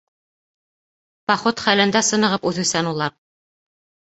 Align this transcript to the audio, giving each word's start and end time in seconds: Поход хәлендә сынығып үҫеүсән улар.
Поход 1.31 1.63
хәлендә 1.65 2.03
сынығып 2.09 2.51
үҫеүсән 2.53 2.91
улар. 2.95 3.17